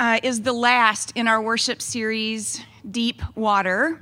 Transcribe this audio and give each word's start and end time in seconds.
uh, 0.00 0.20
is 0.22 0.42
the 0.42 0.52
last 0.52 1.12
in 1.14 1.28
our 1.28 1.40
worship 1.40 1.80
series, 1.80 2.60
Deep 2.90 3.22
Water, 3.36 4.00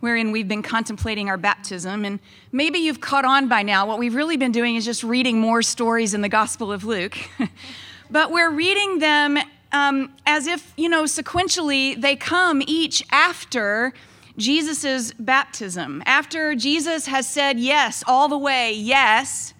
wherein 0.00 0.30
we've 0.30 0.48
been 0.48 0.62
contemplating 0.62 1.28
our 1.28 1.36
baptism. 1.36 2.04
And 2.04 2.20
maybe 2.52 2.78
you've 2.78 3.00
caught 3.00 3.24
on 3.24 3.48
by 3.48 3.62
now. 3.62 3.86
What 3.86 3.98
we've 3.98 4.14
really 4.14 4.36
been 4.36 4.52
doing 4.52 4.76
is 4.76 4.84
just 4.84 5.02
reading 5.02 5.38
more 5.40 5.62
stories 5.62 6.14
in 6.14 6.20
the 6.20 6.28
Gospel 6.28 6.70
of 6.70 6.84
Luke. 6.84 7.16
but 8.10 8.30
we're 8.30 8.50
reading 8.50 8.98
them 8.98 9.38
um, 9.72 10.12
as 10.26 10.46
if, 10.46 10.72
you 10.76 10.88
know, 10.88 11.04
sequentially, 11.04 12.00
they 12.00 12.16
come 12.16 12.62
each 12.66 13.02
after 13.10 13.92
Jesus' 14.36 15.12
baptism. 15.18 16.02
After 16.04 16.54
Jesus 16.54 17.06
has 17.06 17.26
said 17.26 17.58
yes, 17.58 18.04
all 18.06 18.28
the 18.28 18.38
way, 18.38 18.74
yes, 18.74 19.54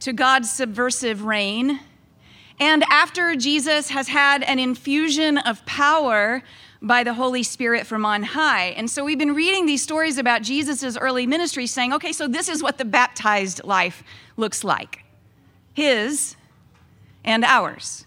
to 0.00 0.12
God's 0.12 0.50
subversive 0.50 1.24
reign 1.24 1.80
and 2.60 2.84
after 2.90 3.36
Jesus 3.36 3.90
has 3.90 4.08
had 4.08 4.42
an 4.42 4.58
infusion 4.58 5.38
of 5.38 5.64
power 5.66 6.42
by 6.80 7.02
the 7.02 7.14
Holy 7.14 7.42
Spirit 7.42 7.86
from 7.86 8.04
on 8.04 8.22
high. 8.22 8.66
And 8.66 8.88
so 8.90 9.04
we've 9.04 9.18
been 9.18 9.34
reading 9.34 9.66
these 9.66 9.82
stories 9.82 10.18
about 10.18 10.42
Jesus' 10.42 10.96
early 10.96 11.26
ministry 11.26 11.66
saying, 11.66 11.92
okay, 11.94 12.12
so 12.12 12.28
this 12.28 12.48
is 12.48 12.62
what 12.62 12.78
the 12.78 12.84
baptized 12.84 13.64
life 13.64 14.02
looks 14.36 14.62
like 14.62 15.04
his 15.74 16.36
and 17.24 17.44
ours. 17.44 18.04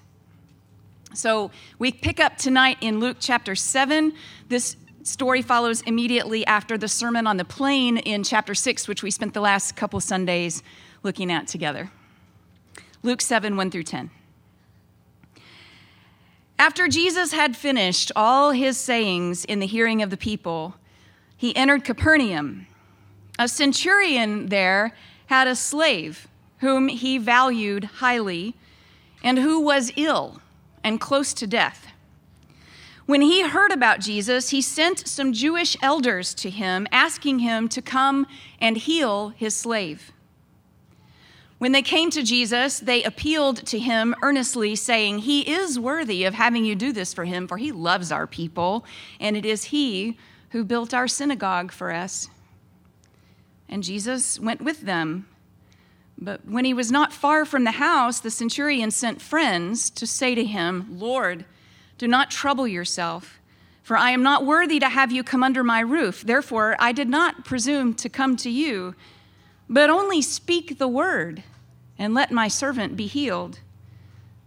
So 1.14 1.52
we 1.80 1.92
pick 1.92 2.20
up 2.20 2.38
tonight 2.38 2.78
in 2.82 3.00
Luke 3.00 3.18
chapter 3.20 3.56
7. 3.56 4.14
This 4.48 4.78
story 5.04 5.42
follows 5.42 5.82
immediately 5.82 6.46
after 6.46 6.78
the 6.78 6.88
Sermon 6.88 7.28
on 7.28 7.38
the 7.38 7.46
Plain 7.46 7.98
in 7.98 8.24
chapter 8.24 8.56
6, 8.56 8.88
which 8.88 9.04
we 9.04 9.12
spent 9.12 9.34
the 9.34 9.42
last 9.42 9.76
couple 9.76 10.00
Sundays 10.00 10.64
looking 11.04 11.32
at 11.32 11.48
together. 11.48 11.92
Luke 13.04 13.22
7, 13.22 13.58
1 13.58 13.72
through 13.72 13.84
10. 13.84 14.12
After 16.62 16.88
Jesus 16.88 17.32
had 17.32 17.58
finished 17.58 18.12
all 18.16 18.52
his 18.52 18.78
sayings 18.78 19.46
in 19.46 19.58
the 19.58 19.66
hearing 19.66 20.04
of 20.04 20.12
the 20.12 20.16
people, 20.16 20.76
he 21.36 21.56
entered 21.56 21.84
Capernaum. 21.84 22.68
A 23.40 23.48
centurion 23.48 24.46
there 24.50 24.96
had 25.26 25.48
a 25.48 25.56
slave 25.56 26.28
whom 26.60 26.88
he 26.88 27.18
valued 27.18 27.86
highly 27.86 28.54
and 29.24 29.40
who 29.40 29.60
was 29.60 29.92
ill 29.96 30.40
and 30.84 31.02
close 31.02 31.34
to 31.34 31.48
death. 31.48 31.88
When 33.08 33.22
he 33.22 33.42
heard 33.42 33.72
about 33.72 34.00
Jesus, 34.00 34.52
he 34.52 34.62
sent 34.62 35.08
some 35.08 35.34
Jewish 35.34 35.76
elders 35.82 36.36
to 36.36 36.52
him, 36.52 36.86
asking 36.92 37.40
him 37.40 37.70
to 37.70 37.82
come 37.82 38.28
and 38.60 38.78
heal 38.78 39.30
his 39.30 39.56
slave. 39.56 40.12
When 41.62 41.74
they 41.74 41.84
came 41.84 42.10
to 42.10 42.24
Jesus, 42.24 42.80
they 42.80 43.04
appealed 43.04 43.68
to 43.68 43.78
him 43.78 44.16
earnestly, 44.24 44.76
saying, 44.76 45.20
He 45.20 45.42
is 45.42 45.78
worthy 45.78 46.24
of 46.24 46.34
having 46.34 46.66
you 46.66 46.74
do 46.74 46.92
this 46.92 47.14
for 47.14 47.24
him, 47.24 47.48
for 47.48 47.58
he 47.58 47.72
loves 47.72 48.12
our 48.12 48.26
people, 48.26 48.84
and 49.20 49.38
it 49.38 49.46
is 49.46 49.66
he 49.66 50.18
who 50.50 50.64
built 50.64 50.92
our 50.92 51.08
synagogue 51.08 51.72
for 51.72 51.92
us. 51.92 52.30
And 53.70 53.84
Jesus 53.84 54.40
went 54.40 54.64
with 54.64 54.82
them. 54.82 55.28
But 56.18 56.48
when 56.48 56.66
he 56.66 56.74
was 56.74 56.92
not 56.92 57.14
far 57.14 57.46
from 57.46 57.64
the 57.64 57.74
house, 57.74 58.20
the 58.20 58.32
centurion 58.32 58.90
sent 58.90 59.22
friends 59.22 59.92
to 59.92 60.08
say 60.08 60.34
to 60.34 60.44
him, 60.44 60.88
Lord, 60.90 61.46
do 62.00 62.08
not 62.08 62.32
trouble 62.32 62.68
yourself, 62.68 63.40
for 63.84 63.96
I 63.96 64.10
am 64.10 64.24
not 64.24 64.48
worthy 64.48 64.80
to 64.80 64.90
have 64.90 65.12
you 65.12 65.24
come 65.24 65.44
under 65.44 65.64
my 65.64 65.82
roof. 65.82 66.24
Therefore, 66.24 66.76
I 66.80 66.92
did 66.92 67.08
not 67.08 67.46
presume 67.46 67.94
to 67.98 68.10
come 68.10 68.36
to 68.38 68.50
you, 68.50 68.96
but 69.70 69.92
only 69.92 70.24
speak 70.24 70.80
the 70.80 70.88
word 70.88 71.44
and 72.02 72.16
let 72.16 72.32
my 72.32 72.48
servant 72.48 72.98
be 72.98 73.06
healed. 73.06 73.60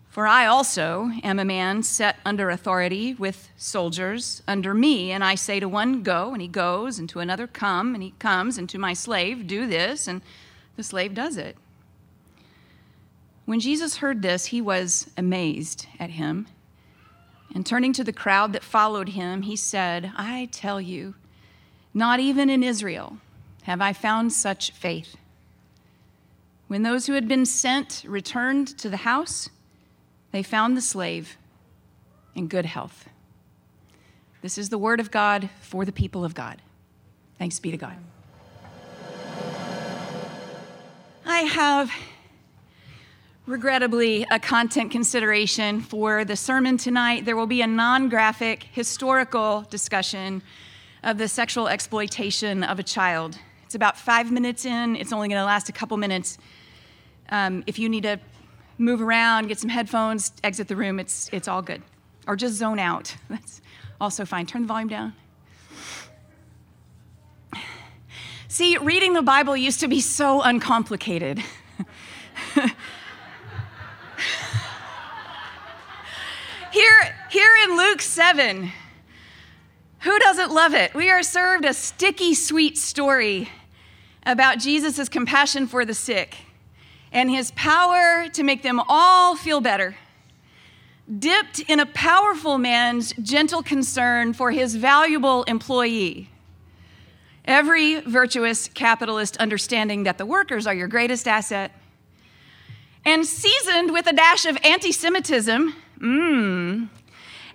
For 0.08 0.26
I 0.26 0.44
also 0.44 1.12
am 1.22 1.38
a 1.38 1.44
man 1.44 1.84
set 1.84 2.16
under 2.24 2.50
authority 2.50 3.14
with 3.14 3.48
soldiers 3.56 4.42
under 4.48 4.74
me, 4.74 5.12
and 5.12 5.22
I 5.22 5.36
say 5.36 5.60
to 5.60 5.68
one, 5.68 6.02
Go, 6.02 6.32
and 6.32 6.42
he 6.42 6.48
goes, 6.48 6.98
and 6.98 7.08
to 7.10 7.20
another, 7.20 7.46
Come, 7.46 7.94
and 7.94 8.02
he 8.02 8.10
comes, 8.18 8.58
and 8.58 8.68
to 8.70 8.78
my 8.78 8.92
slave, 8.92 9.46
Do 9.46 9.68
this, 9.68 10.08
and 10.08 10.20
the 10.74 10.82
slave 10.82 11.14
does 11.14 11.36
it. 11.36 11.56
When 13.44 13.60
Jesus 13.60 13.98
heard 13.98 14.22
this, 14.22 14.46
he 14.46 14.60
was 14.60 15.08
amazed 15.16 15.86
at 16.00 16.10
him. 16.10 16.48
And 17.54 17.64
turning 17.64 17.92
to 17.92 18.02
the 18.02 18.12
crowd 18.12 18.52
that 18.54 18.64
followed 18.64 19.10
him, 19.10 19.42
he 19.42 19.54
said, 19.54 20.10
I 20.16 20.48
tell 20.50 20.80
you, 20.80 21.14
not 21.92 22.18
even 22.18 22.50
in 22.50 22.64
Israel 22.64 23.18
have 23.62 23.80
I 23.80 23.92
found 23.92 24.32
such 24.32 24.72
faith. 24.72 25.14
When 26.74 26.82
those 26.82 27.06
who 27.06 27.12
had 27.12 27.28
been 27.28 27.46
sent 27.46 28.02
returned 28.04 28.66
to 28.78 28.90
the 28.90 28.96
house, 28.96 29.48
they 30.32 30.42
found 30.42 30.76
the 30.76 30.80
slave 30.80 31.36
in 32.34 32.48
good 32.48 32.66
health. 32.66 33.08
This 34.42 34.58
is 34.58 34.70
the 34.70 34.76
word 34.76 34.98
of 34.98 35.12
God 35.12 35.50
for 35.60 35.84
the 35.84 35.92
people 35.92 36.24
of 36.24 36.34
God. 36.34 36.60
Thanks 37.38 37.60
be 37.60 37.70
to 37.70 37.76
God. 37.76 37.96
I 41.24 41.42
have, 41.42 41.92
regrettably, 43.46 44.26
a 44.28 44.40
content 44.40 44.90
consideration 44.90 45.80
for 45.80 46.24
the 46.24 46.34
sermon 46.34 46.76
tonight. 46.76 47.24
There 47.24 47.36
will 47.36 47.46
be 47.46 47.62
a 47.62 47.68
non 47.68 48.08
graphic 48.08 48.64
historical 48.72 49.64
discussion 49.70 50.42
of 51.04 51.18
the 51.18 51.28
sexual 51.28 51.68
exploitation 51.68 52.64
of 52.64 52.80
a 52.80 52.82
child. 52.82 53.38
It's 53.64 53.76
about 53.76 53.96
five 53.96 54.32
minutes 54.32 54.64
in, 54.64 54.96
it's 54.96 55.12
only 55.12 55.28
going 55.28 55.38
to 55.38 55.44
last 55.44 55.68
a 55.68 55.72
couple 55.72 55.96
minutes. 55.98 56.36
Um, 57.30 57.64
if 57.66 57.78
you 57.78 57.88
need 57.88 58.02
to 58.02 58.20
move 58.78 59.00
around, 59.00 59.48
get 59.48 59.58
some 59.58 59.70
headphones, 59.70 60.32
exit 60.42 60.68
the 60.68 60.76
room, 60.76 60.98
it's, 61.00 61.28
it's 61.32 61.48
all 61.48 61.62
good. 61.62 61.82
Or 62.26 62.36
just 62.36 62.54
zone 62.54 62.78
out. 62.78 63.16
That's 63.28 63.60
also 64.00 64.24
fine. 64.24 64.46
Turn 64.46 64.62
the 64.62 64.68
volume 64.68 64.88
down. 64.88 65.14
See, 68.48 68.76
reading 68.78 69.14
the 69.14 69.22
Bible 69.22 69.56
used 69.56 69.80
to 69.80 69.88
be 69.88 70.00
so 70.00 70.40
uncomplicated. 70.40 71.38
here, 76.70 77.16
here 77.30 77.50
in 77.64 77.76
Luke 77.76 78.00
7, 78.00 78.70
who 80.00 80.18
doesn't 80.20 80.52
love 80.52 80.72
it? 80.72 80.94
We 80.94 81.10
are 81.10 81.24
served 81.24 81.64
a 81.64 81.74
sticky 81.74 82.34
sweet 82.34 82.78
story 82.78 83.48
about 84.24 84.58
Jesus' 84.58 85.08
compassion 85.08 85.66
for 85.66 85.84
the 85.84 85.94
sick 85.94 86.36
and 87.14 87.30
his 87.30 87.52
power 87.52 88.28
to 88.32 88.42
make 88.42 88.62
them 88.62 88.82
all 88.88 89.36
feel 89.36 89.60
better, 89.60 89.96
dipped 91.18 91.60
in 91.60 91.78
a 91.78 91.86
powerful 91.86 92.58
man's 92.58 93.12
gentle 93.22 93.62
concern 93.62 94.32
for 94.32 94.50
his 94.50 94.74
valuable 94.74 95.44
employee. 95.44 96.28
Every 97.44 98.00
virtuous 98.00 98.68
capitalist 98.68 99.36
understanding 99.36 100.02
that 100.04 100.18
the 100.18 100.26
workers 100.26 100.66
are 100.66 100.74
your 100.74 100.88
greatest 100.88 101.28
asset, 101.28 101.70
and 103.04 103.24
seasoned 103.24 103.92
with 103.92 104.06
a 104.06 104.12
dash 104.12 104.44
of 104.46 104.58
anti 104.64 104.90
Semitism, 104.90 105.74
mmm, 105.98 106.88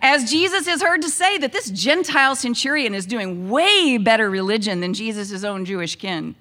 as 0.01 0.31
Jesus 0.31 0.67
is 0.67 0.81
heard 0.81 1.01
to 1.01 1.09
say 1.09 1.37
that 1.39 1.51
this 1.51 1.69
Gentile 1.71 2.35
centurion 2.35 2.93
is 2.93 3.05
doing 3.05 3.49
way 3.49 3.97
better 3.97 4.29
religion 4.29 4.79
than 4.79 4.93
Jesus' 4.93 5.43
own 5.43 5.65
Jewish 5.65 5.97
kin. 5.97 6.35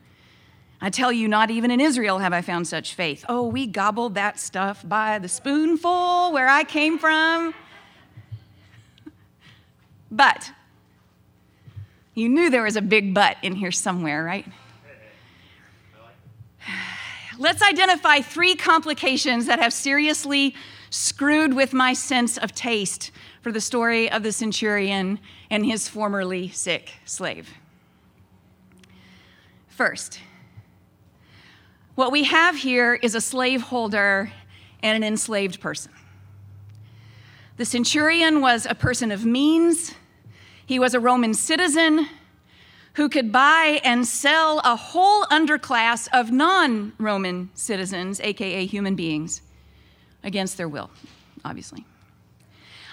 I 0.81 0.91
tell 0.91 1.13
you, 1.13 1.27
not 1.27 1.51
even 1.51 1.71
in 1.71 1.81
Israel 1.81 2.19
have 2.19 2.33
I 2.33 2.41
found 2.41 2.69
such 2.69 2.95
faith. 2.95 3.25
Oh, 3.29 3.47
we 3.49 3.67
gobbled 3.67 4.15
that 4.15 4.39
stuff 4.39 4.89
by 4.89 5.19
the 5.19 5.29
spoonful 5.29 6.33
where 6.33 6.49
I 6.49 6.63
came 6.63 6.99
from. 6.99 7.53
But, 10.11 10.53
you 12.15 12.29
knew 12.29 12.49
there 12.49 12.63
was 12.63 12.77
a 12.77 12.83
big 12.83 13.13
but 13.13 13.37
in 13.43 13.57
here 13.57 13.73
somewhere, 13.73 14.23
right? 14.23 14.47
Let's 17.39 17.63
identify 17.63 18.21
three 18.21 18.55
complications 18.55 19.47
that 19.47 19.59
have 19.59 19.73
seriously 19.73 20.55
screwed 20.91 21.55
with 21.55 21.73
my 21.73 21.93
sense 21.93 22.39
of 22.39 22.53
taste 22.53 23.11
for 23.43 23.53
the 23.53 23.61
story 23.61 24.11
of 24.11 24.23
the 24.23 24.33
centurion 24.33 25.19
and 25.51 25.65
his 25.67 25.89
formerly 25.89 26.49
sick 26.49 26.93
slave. 27.05 27.51
First, 29.69 30.21
what 31.99 32.13
we 32.13 32.23
have 32.23 32.55
here 32.55 32.95
is 32.95 33.17
a 33.17 33.21
slaveholder 33.21 34.31
and 34.85 34.97
an 34.97 35.03
enslaved 35.03 35.61
person. 35.61 35.91
The 37.57 37.65
centurion 37.65 38.41
was 38.41 38.67
a 38.67 38.75
person 38.77 39.11
of 39.11 39.25
means, 39.25 39.95
he 40.65 40.79
was 40.79 40.95
a 40.95 41.01
Roman 41.01 41.35
citizen 41.35 42.07
who 42.93 43.09
could 43.09 43.33
buy 43.33 43.81
and 43.83 44.07
sell 44.07 44.61
a 44.61 44.77
whole 44.77 45.25
underclass 45.25 46.07
of 46.13 46.31
non 46.31 46.93
Roman 46.99 47.51
citizens, 47.55 48.21
aka 48.21 48.65
human 48.65 48.95
beings, 48.95 49.43
against 50.23 50.57
their 50.57 50.69
will, 50.69 50.91
obviously. 51.45 51.85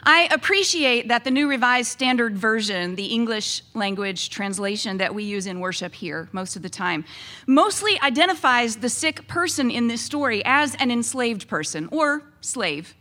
I 0.08 0.28
appreciate 0.30 1.08
that 1.08 1.24
the 1.24 1.32
New 1.32 1.50
Revised 1.50 1.92
Standard 1.92 2.38
Version, 2.38 2.94
the 2.94 3.06
English 3.06 3.64
language 3.74 4.30
translation 4.30 4.98
that 5.00 5.16
we 5.16 5.24
use 5.24 5.48
in 5.48 5.60
worship 5.60 5.96
here 5.96 6.30
most 6.32 6.56
of 6.56 6.62
the 6.62 6.70
time, 6.70 7.06
mostly 7.48 8.00
identifies 8.02 8.76
the 8.76 8.90
sick 8.90 9.28
person 9.28 9.72
in 9.72 9.88
this 9.88 10.04
story 10.04 10.44
as 10.46 10.76
an 10.76 10.92
enslaved 10.92 11.48
person 11.48 11.90
or 11.92 12.22
slave, 12.40 12.94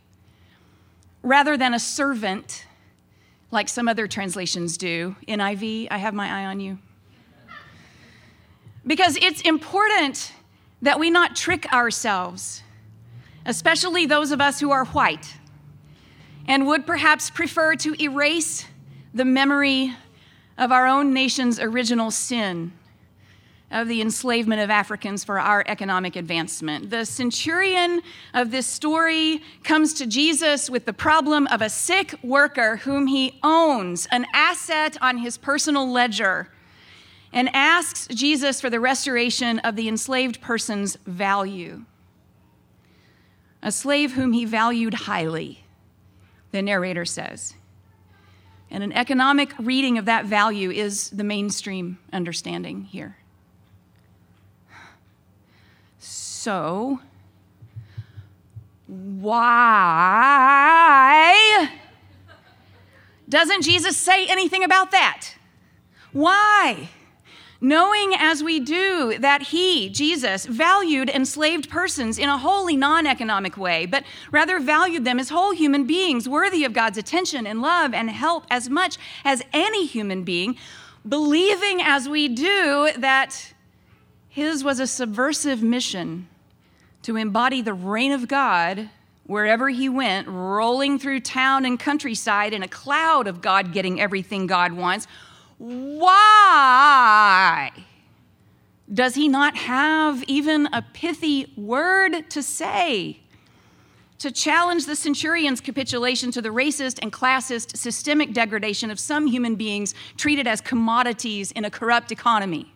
rather 1.21 1.55
than 1.55 1.75
a 1.75 1.79
servant, 1.79 2.65
like 3.51 3.69
some 3.69 3.87
other 3.87 4.07
translations 4.07 4.75
do. 4.75 5.15
NIV, 5.27 5.89
I 5.91 5.97
have 5.99 6.15
my 6.15 6.41
eye 6.41 6.45
on 6.45 6.59
you. 6.59 6.79
Because 8.87 9.15
it's 9.17 9.41
important 9.41 10.33
that 10.81 10.99
we 10.99 11.11
not 11.11 11.35
trick 11.35 11.71
ourselves, 11.71 12.63
especially 13.45 14.07
those 14.07 14.31
of 14.31 14.41
us 14.41 14.59
who 14.59 14.71
are 14.71 14.85
white 14.85 15.35
and 16.47 16.67
would 16.67 16.85
perhaps 16.85 17.29
prefer 17.29 17.75
to 17.75 18.01
erase 18.01 18.65
the 19.13 19.25
memory 19.25 19.95
of 20.57 20.71
our 20.71 20.87
own 20.87 21.13
nation's 21.13 21.59
original 21.59 22.11
sin 22.11 22.71
of 23.71 23.87
the 23.87 23.99
enslavement 23.99 24.61
of 24.61 24.69
Africans 24.69 25.23
for 25.23 25.39
our 25.39 25.63
economic 25.67 26.15
advancement. 26.15 26.89
The 26.91 27.05
centurion 27.05 28.01
of 28.33 28.51
this 28.51 28.67
story 28.67 29.41
comes 29.63 29.93
to 29.95 30.05
Jesus 30.05 30.69
with 30.69 30.85
the 30.85 30.93
problem 30.93 31.47
of 31.47 31.61
a 31.61 31.69
sick 31.69 32.15
worker 32.23 32.77
whom 32.77 33.07
he 33.07 33.39
owns, 33.43 34.07
an 34.11 34.27
asset 34.33 34.97
on 35.01 35.17
his 35.17 35.37
personal 35.37 35.89
ledger, 35.89 36.49
and 37.33 37.49
asks 37.53 38.07
Jesus 38.07 38.61
for 38.61 38.69
the 38.69 38.79
restoration 38.79 39.59
of 39.59 39.75
the 39.75 39.89
enslaved 39.89 40.39
person's 40.41 40.95
value. 41.05 41.83
A 43.61 43.71
slave 43.71 44.13
whom 44.13 44.31
he 44.31 44.45
valued 44.45 44.93
highly 44.93 45.64
the 46.55 46.61
narrator 46.61 47.03
says. 47.03 47.53
And 48.71 48.81
an 48.81 48.93
economic 48.93 49.53
reading 49.59 49.97
of 49.97 50.05
that 50.05 50.23
value 50.25 50.71
is 50.71 51.09
the 51.09 51.25
mainstream 51.25 51.99
understanding 52.13 52.85
here. 52.85 53.17
So, 55.99 57.01
why 58.87 59.41
doesn't 63.27 63.63
Jesus 63.63 63.97
say 63.97 64.25
anything 64.27 64.63
about 64.63 64.91
that? 64.91 65.27
Why? 66.13 66.87
Knowing 67.65 68.13
as 68.15 68.43
we 68.43 68.59
do 68.59 69.17
that 69.17 69.41
he, 69.41 69.89
Jesus, 69.89 70.45
valued 70.45 71.09
enslaved 71.09 71.67
persons 71.67 72.19
in 72.19 72.29
a 72.29 72.37
wholly 72.37 72.75
non 72.77 73.07
economic 73.07 73.57
way, 73.57 73.87
but 73.87 74.03
rather 74.31 74.59
valued 74.59 75.03
them 75.03 75.19
as 75.19 75.29
whole 75.29 75.51
human 75.51 75.85
beings 75.85 76.29
worthy 76.29 76.63
of 76.63 76.73
God's 76.73 76.97
attention 76.97 77.47
and 77.47 77.61
love 77.61 77.93
and 77.93 78.09
help 78.11 78.45
as 78.51 78.69
much 78.69 78.97
as 79.23 79.41
any 79.51 79.87
human 79.87 80.23
being, 80.23 80.55
believing 81.07 81.81
as 81.81 82.07
we 82.07 82.27
do 82.27 82.91
that 82.97 83.53
his 84.29 84.63
was 84.63 84.79
a 84.79 84.87
subversive 84.87 85.63
mission 85.63 86.27
to 87.01 87.15
embody 87.15 87.61
the 87.61 87.73
reign 87.73 88.11
of 88.11 88.27
God 88.27 88.89
wherever 89.25 89.69
he 89.69 89.89
went, 89.89 90.27
rolling 90.27 90.99
through 90.99 91.19
town 91.19 91.65
and 91.65 91.79
countryside 91.79 92.53
in 92.53 92.61
a 92.61 92.67
cloud 92.67 93.25
of 93.25 93.41
God 93.41 93.73
getting 93.73 93.99
everything 93.99 94.45
God 94.45 94.73
wants 94.73 95.07
why 95.57 96.11
does 98.93 99.15
he 99.15 99.27
not 99.27 99.57
have 99.57 100.23
even 100.23 100.67
a 100.73 100.81
pithy 100.81 101.51
word 101.57 102.29
to 102.29 102.43
say? 102.43 103.19
To 104.19 104.31
challenge 104.31 104.85
the 104.85 104.95
centurion's 104.95 105.59
capitulation 105.59 106.31
to 106.31 106.41
the 106.41 106.49
racist 106.49 106.99
and 107.01 107.11
classist 107.11 107.75
systemic 107.77 108.33
degradation 108.33 108.89
of 108.89 108.99
some 108.99 109.27
human 109.27 109.55
beings 109.55 109.93
treated 110.17 110.47
as 110.47 110.61
commodities 110.61 111.51
in 111.51 111.65
a 111.65 111.69
corrupt 111.69 112.11
economy. 112.11 112.71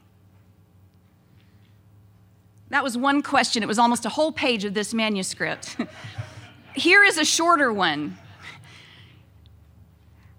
That 2.69 2.83
was 2.83 2.97
one 2.97 3.21
question. 3.21 3.63
It 3.63 3.67
was 3.67 3.79
almost 3.79 4.05
a 4.05 4.09
whole 4.09 4.31
page 4.31 4.63
of 4.63 4.73
this 4.73 4.93
manuscript. 4.93 5.77
Here 6.75 7.03
is 7.03 7.17
a 7.17 7.25
shorter 7.25 7.73
one. 7.73 8.17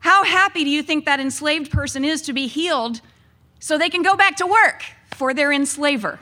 How 0.01 0.25
happy 0.25 0.65
do 0.65 0.71
you 0.71 0.83
think 0.83 1.05
that 1.05 1.21
enslaved 1.21 1.71
person 1.71 2.05
is 2.05 2.23
to 2.23 2.33
be 2.33 2.47
healed 2.47 3.01
so 3.59 3.77
they 3.77 3.91
can 3.91 4.03
go 4.03 4.17
back 4.17 4.37
to 4.37 4.47
work 4.47 4.83
for 5.15 5.33
their 5.33 5.53
enslaver? 5.53 6.19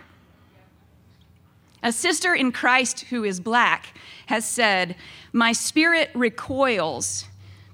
A 1.83 1.93
sister 1.93 2.35
in 2.35 2.51
Christ 2.51 3.01
who 3.03 3.23
is 3.25 3.39
black 3.39 3.97
has 4.27 4.45
said, 4.45 4.97
My 5.33 5.53
spirit 5.53 6.11
recoils 6.15 7.25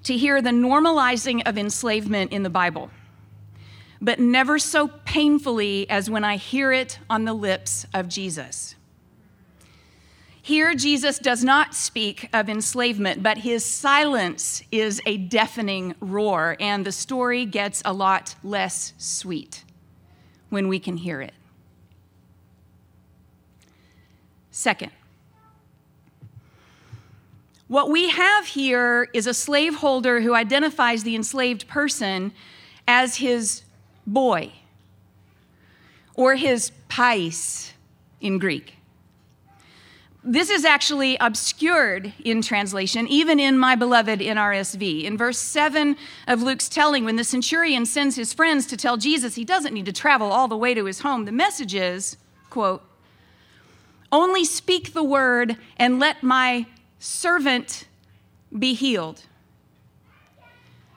to 0.04 0.16
hear 0.16 0.42
the 0.42 0.50
normalizing 0.50 1.42
of 1.46 1.56
enslavement 1.56 2.30
in 2.32 2.42
the 2.42 2.50
Bible, 2.50 2.90
but 4.02 4.20
never 4.20 4.58
so 4.58 4.88
painfully 4.88 5.88
as 5.88 6.10
when 6.10 6.22
I 6.22 6.36
hear 6.36 6.70
it 6.70 6.98
on 7.08 7.24
the 7.24 7.32
lips 7.32 7.86
of 7.94 8.08
Jesus. 8.08 8.76
Here, 10.44 10.74
Jesus 10.74 11.18
does 11.18 11.42
not 11.42 11.74
speak 11.74 12.28
of 12.34 12.50
enslavement, 12.50 13.22
but 13.22 13.38
his 13.38 13.64
silence 13.64 14.62
is 14.70 15.00
a 15.06 15.16
deafening 15.16 15.94
roar, 16.00 16.58
and 16.60 16.84
the 16.84 16.92
story 16.92 17.46
gets 17.46 17.80
a 17.82 17.94
lot 17.94 18.34
less 18.44 18.92
sweet 18.98 19.64
when 20.50 20.68
we 20.68 20.78
can 20.78 20.98
hear 20.98 21.22
it. 21.22 21.32
Second, 24.50 24.92
what 27.66 27.88
we 27.88 28.10
have 28.10 28.44
here 28.48 29.08
is 29.14 29.26
a 29.26 29.32
slaveholder 29.32 30.20
who 30.20 30.34
identifies 30.34 31.04
the 31.04 31.16
enslaved 31.16 31.66
person 31.68 32.32
as 32.86 33.16
his 33.16 33.62
boy 34.06 34.52
or 36.14 36.34
his 36.34 36.70
pais 36.90 37.72
in 38.20 38.38
Greek. 38.38 38.74
This 40.26 40.48
is 40.48 40.64
actually 40.64 41.18
obscured 41.20 42.14
in 42.24 42.40
translation, 42.40 43.06
even 43.08 43.38
in 43.38 43.58
my 43.58 43.74
beloved 43.74 44.20
NRSV. 44.20 45.04
In 45.04 45.18
verse 45.18 45.38
7 45.38 45.96
of 46.26 46.42
Luke's 46.42 46.70
telling, 46.70 47.04
when 47.04 47.16
the 47.16 47.24
centurion 47.24 47.84
sends 47.84 48.16
his 48.16 48.32
friends 48.32 48.66
to 48.68 48.76
tell 48.78 48.96
Jesus 48.96 49.34
he 49.34 49.44
doesn't 49.44 49.74
need 49.74 49.84
to 49.84 49.92
travel 49.92 50.32
all 50.32 50.48
the 50.48 50.56
way 50.56 50.72
to 50.72 50.86
his 50.86 51.00
home, 51.00 51.26
the 51.26 51.32
message 51.32 51.74
is, 51.74 52.16
quote, 52.48 52.82
only 54.10 54.46
speak 54.46 54.94
the 54.94 55.04
word 55.04 55.58
and 55.76 56.00
let 56.00 56.22
my 56.22 56.64
servant 56.98 57.86
be 58.58 58.72
healed. 58.72 59.24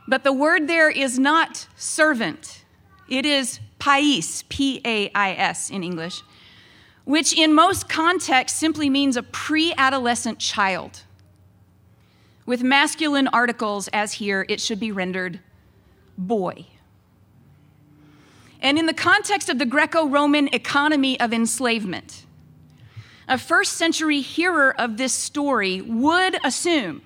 But 0.08 0.24
the 0.24 0.32
word 0.32 0.70
there 0.70 0.90
is 0.90 1.20
not 1.20 1.68
servant, 1.76 2.64
it 3.10 3.26
is 3.26 3.60
pais, 3.78 4.46
P 4.48 4.80
A 4.86 5.12
I 5.14 5.34
S 5.34 5.70
in 5.70 5.84
English 5.84 6.22
which 7.08 7.34
in 7.38 7.54
most 7.54 7.88
contexts 7.88 8.60
simply 8.60 8.90
means 8.90 9.16
a 9.16 9.24
pre 9.24 9.74
adolescent 9.78 10.40
child. 10.40 11.04
With 12.46 12.64
masculine 12.64 13.30
articles, 13.30 13.88
as 13.94 14.14
here, 14.14 14.46
it 14.50 14.60
should 14.60 14.80
be 14.80 14.92
rendered 14.92 15.40
boy. 16.18 16.66
And 18.60 18.78
in 18.78 18.88
the 18.88 18.94
context 18.94 19.48
of 19.48 19.58
the 19.58 19.66
Greco 19.66 20.06
Roman 20.06 20.50
economy 20.50 21.18
of 21.18 21.32
enslavement, 21.32 22.26
a 23.30 23.38
first 23.38 23.74
century 23.74 24.20
hearer 24.20 24.76
of 24.78 24.98
this 24.98 25.14
story 25.14 25.82
would 25.82 26.38
assume 26.44 27.02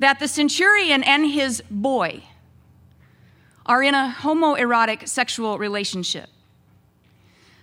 that 0.00 0.18
the 0.18 0.26
centurion 0.26 1.04
and 1.04 1.30
his 1.30 1.62
boy 1.70 2.24
are 3.66 3.84
in 3.84 3.94
a 3.94 4.16
homoerotic 4.18 5.06
sexual 5.06 5.58
relationship. 5.58 6.28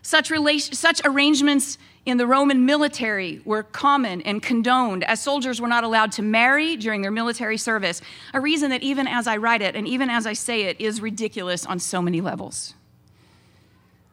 Such, 0.06 0.32
such 0.76 1.02
arrangements 1.04 1.80
in 2.06 2.18
the 2.18 2.28
Roman 2.28 2.64
military 2.64 3.42
were 3.44 3.64
common 3.64 4.22
and 4.22 4.40
condoned, 4.40 5.04
as 5.04 5.20
soldiers 5.20 5.60
were 5.60 5.68
not 5.68 5.84
allowed 5.84 6.12
to 6.12 6.22
marry 6.22 6.76
during 6.76 7.02
their 7.02 7.10
military 7.10 7.58
service, 7.58 8.04
a 8.32 8.40
reason 8.40 8.70
that 8.70 8.84
even 8.84 9.08
as 9.08 9.26
I 9.26 9.38
write 9.38 9.64
it 9.64 9.76
and 9.76 9.88
even 9.88 10.12
as 10.12 10.28
I 10.28 10.34
say 10.34 10.66
it 10.66 10.80
is 10.80 11.02
ridiculous 11.02 11.66
on 11.66 11.80
so 11.80 12.04
many 12.04 12.22
levels. 12.22 12.76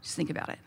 Just 0.02 0.16
think 0.16 0.30
about 0.30 0.48
it. 0.48 0.58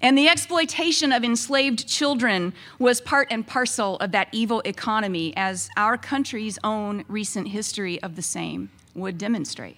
And 0.00 0.16
the 0.16 0.28
exploitation 0.28 1.12
of 1.12 1.22
enslaved 1.22 1.86
children 1.86 2.54
was 2.78 3.02
part 3.02 3.28
and 3.30 3.46
parcel 3.46 3.96
of 3.96 4.12
that 4.12 4.28
evil 4.32 4.62
economy, 4.64 5.34
as 5.36 5.68
our 5.76 5.98
country's 5.98 6.58
own 6.64 7.04
recent 7.06 7.48
history 7.48 8.02
of 8.02 8.16
the 8.16 8.22
same 8.22 8.70
would 8.94 9.18
demonstrate. 9.18 9.76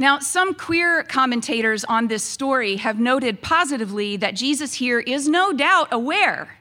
Now, 0.00 0.20
some 0.20 0.54
queer 0.54 1.02
commentators 1.02 1.84
on 1.84 2.06
this 2.06 2.22
story 2.22 2.76
have 2.76 3.00
noted 3.00 3.42
positively 3.42 4.16
that 4.16 4.34
Jesus 4.34 4.74
here 4.74 5.00
is 5.00 5.28
no 5.28 5.52
doubt 5.52 5.88
aware 5.90 6.58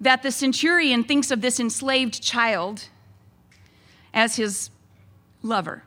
that 0.00 0.22
the 0.22 0.32
centurion 0.32 1.04
thinks 1.04 1.30
of 1.30 1.42
this 1.42 1.60
enslaved 1.60 2.22
child 2.22 2.88
as 4.14 4.36
his 4.36 4.70
lover 5.42 5.82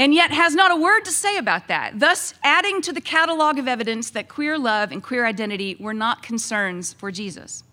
and 0.00 0.14
yet 0.14 0.30
has 0.30 0.54
not 0.54 0.70
a 0.70 0.76
word 0.76 1.04
to 1.04 1.10
say 1.10 1.36
about 1.36 1.68
that, 1.68 2.00
thus 2.00 2.32
adding 2.42 2.80
to 2.80 2.90
the 2.90 3.02
catalog 3.02 3.58
of 3.58 3.68
evidence 3.68 4.08
that 4.08 4.28
queer 4.28 4.56
love 4.56 4.92
and 4.92 5.02
queer 5.02 5.26
identity 5.26 5.76
were 5.78 5.92
not 5.92 6.22
concerns 6.22 6.94
for 6.94 7.12
Jesus. 7.12 7.64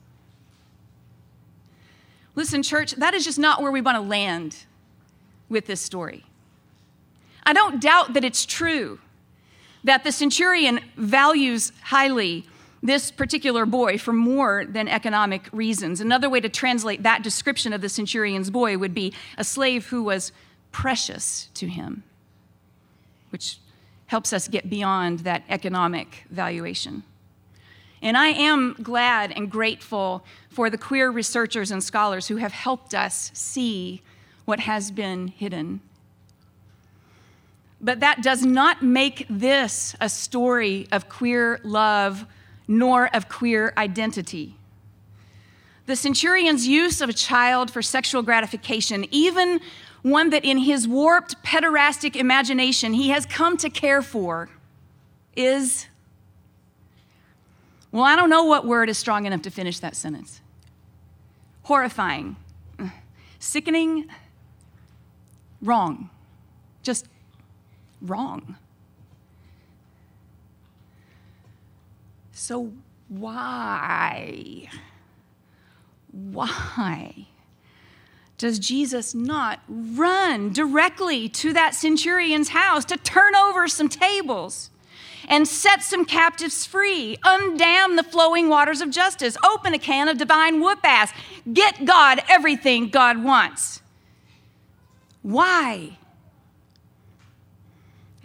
Listen, 2.36 2.62
church, 2.64 2.92
that 2.96 3.14
is 3.14 3.24
just 3.24 3.40
not 3.40 3.62
where 3.62 3.72
we 3.72 3.80
want 3.80 3.96
to 3.96 4.02
land 4.02 4.66
with 5.48 5.68
this 5.68 5.80
story. 5.80 6.27
I 7.48 7.54
don't 7.54 7.82
doubt 7.82 8.14
that 8.14 8.24
it's 8.24 8.46
true 8.46 9.00
that 9.84 10.04
the 10.04 10.12
centurion 10.12 10.82
values 10.98 11.72
highly 11.82 12.46
this 12.84 13.10
particular 13.10 13.66
boy 13.66 13.98
for 13.98 14.14
more 14.14 14.66
than 14.66 14.88
economic 14.88 15.50
reasons. 15.52 16.00
Another 16.00 16.30
way 16.30 16.40
to 16.42 16.50
translate 16.50 17.04
that 17.04 17.24
description 17.24 17.74
of 17.74 17.82
the 17.82 17.90
centurion's 17.90 18.52
boy 18.52 18.78
would 18.78 18.94
be 18.94 19.14
a 19.38 19.44
slave 19.44 19.88
who 19.88 20.04
was 20.04 20.32
precious 20.72 21.50
to 21.56 21.68
him 21.68 22.04
which 23.30 23.60
helps 24.08 24.32
us 24.32 24.48
get 24.48 24.70
beyond 24.70 25.20
that 25.20 25.44
economic 25.50 26.26
valuation. 26.30 27.04
And 28.02 28.16
I 28.16 28.28
am 28.28 28.76
glad 28.82 29.32
and 29.32 29.50
grateful 29.50 30.24
for 30.50 30.70
the 30.70 30.78
queer 30.78 31.10
researchers 31.10 31.72
and 31.72 31.84
scholars 31.84 32.28
who 32.28 32.38
have 32.38 32.52
helped 32.52 32.94
us 32.94 33.32
see 33.34 34.02
what 34.46 34.62
has 34.62 34.92
been 34.92 35.28
hidden. 35.28 35.82
But 37.80 38.00
that 38.00 38.24
does 38.24 38.44
not 38.44 38.82
make 38.82 39.26
this 39.30 39.96
a 40.02 40.10
story 40.10 40.88
of 40.92 41.10
queer 41.10 41.60
love 41.64 42.26
nor 42.68 43.16
of 43.16 43.30
queer 43.30 43.74
identity. 43.78 44.56
The 45.86 45.96
centurion's 45.96 46.68
use 46.68 47.00
of 47.02 47.10
a 47.10 47.14
child 47.14 47.72
for 47.72 47.82
sexual 47.82 48.22
gratification, 48.22 49.06
even 49.12 49.62
one 50.02 50.32
that 50.32 50.44
in 50.44 50.58
his 50.58 50.88
warped, 50.88 51.42
pederastic 51.44 52.16
imagination 52.16 52.94
he 52.94 53.10
has 53.10 53.26
come 53.26 53.58
to 53.58 53.70
care 53.70 54.02
for, 54.02 54.50
is 55.36 55.88
well, 57.92 58.04
I 58.04 58.16
don't 58.16 58.30
know 58.30 58.44
what 58.44 58.66
word 58.66 58.90
is 58.90 58.98
strong 58.98 59.26
enough 59.26 59.44
to 59.44 59.50
finish 59.50 59.80
that 59.80 59.96
sentence. 59.96 60.42
Horrifying, 61.64 62.36
sickening, 63.40 64.08
wrong, 65.62 66.10
just 66.84 67.08
wrong. 68.02 68.56
So, 72.32 72.72
why? 73.10 74.70
Why? 76.12 77.28
does 78.38 78.60
Jesus 78.60 79.16
not 79.16 79.60
run 79.68 80.54
directly 80.54 81.28
to 81.28 81.54
that 81.54 81.74
centurion's 81.74 82.50
house 82.50 82.86
to 82.86 82.98
turn 82.98 83.36
over 83.36 83.68
some 83.68 83.90
tables 83.90 84.70
and 85.28 85.48
set 85.48 85.82
some 85.82 86.06
captives 86.06 86.66
free, 86.66 87.18
undam 87.24 87.98
the 87.98 88.04
flowing 88.04 88.48
waters 88.48 88.80
of 88.80 88.92
justice, 88.92 89.36
open 89.44 89.74
a 89.74 89.80
can 89.80 90.08
of 90.08 90.18
divine 90.18 90.62
whoop 90.62 90.80
ass, 90.84 91.12
get 91.52 91.84
God 91.84 92.22
everything 92.30 92.90
God 92.90 93.24
wants? 93.24 93.82
Why? 95.24 95.98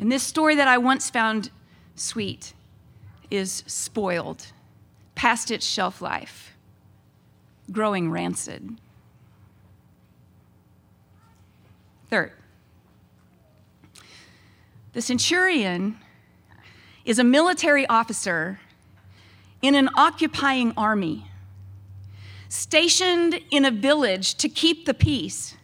And 0.02 0.10
this 0.10 0.24
story 0.24 0.56
that 0.56 0.66
I 0.66 0.78
once 0.78 1.10
found 1.10 1.52
sweet 1.94 2.54
is 3.30 3.62
spoiled, 3.68 4.48
past 5.14 5.48
its 5.52 5.64
shelf 5.64 6.02
life, 6.02 6.56
growing 7.70 8.10
rancid. 8.10 8.80
Third, 12.10 12.32
the 14.92 15.00
centurion 15.00 15.98
is 17.04 17.20
a 17.20 17.24
military 17.24 17.86
officer 17.86 18.58
in 19.62 19.76
an 19.76 19.88
occupying 19.94 20.72
army, 20.76 21.30
stationed 22.48 23.38
in 23.52 23.64
a 23.64 23.70
village 23.70 24.34
to 24.34 24.48
keep 24.48 24.84
the 24.84 24.94
peace 24.94 25.54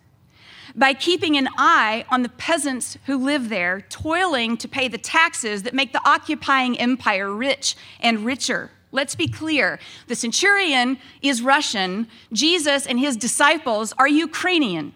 by 0.78 0.94
keeping 0.94 1.36
an 1.36 1.48
eye 1.58 2.04
on 2.08 2.22
the 2.22 2.28
peasants 2.28 2.96
who 3.06 3.18
live 3.18 3.48
there, 3.48 3.82
toiling 3.88 4.56
to 4.56 4.68
pay 4.68 4.86
the 4.86 4.98
taxes 4.98 5.64
that 5.64 5.74
make 5.74 5.92
the 5.92 6.08
occupying 6.08 6.78
empire 6.78 7.30
rich 7.32 7.76
and 8.00 8.24
richer. 8.24 8.70
Let's 8.92 9.14
be 9.14 9.28
clear 9.28 9.78
the 10.06 10.14
centurion 10.14 10.98
is 11.20 11.42
Russian, 11.42 12.06
Jesus 12.32 12.86
and 12.86 12.98
his 12.98 13.16
disciples 13.16 13.92
are 13.98 14.08
Ukrainian. 14.08 14.94